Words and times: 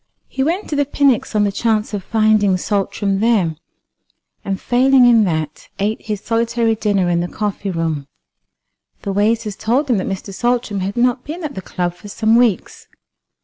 He 0.27 0.41
went 0.41 0.67
to 0.71 0.75
the 0.75 0.83
Pnyx 0.87 1.35
on 1.35 1.43
the 1.43 1.51
chance 1.51 1.93
of 1.93 2.03
finding 2.03 2.57
Saltram 2.57 3.19
there, 3.19 3.55
and 4.43 4.59
failing 4.59 5.05
in 5.05 5.25
that, 5.25 5.67
ate 5.77 6.01
his 6.07 6.21
solitary 6.21 6.73
dinner 6.73 7.07
in 7.07 7.19
the 7.19 7.27
coffee 7.27 7.69
room. 7.69 8.07
The 9.03 9.13
waiters 9.13 9.55
told 9.55 9.91
him 9.91 9.97
that 9.97 10.07
Mr. 10.09 10.33
Saltram 10.33 10.79
had 10.79 10.97
not 10.97 11.23
been 11.23 11.43
at 11.43 11.53
the 11.53 11.61
club 11.61 11.93
for 11.93 12.07
some 12.07 12.35
weeks. 12.35 12.87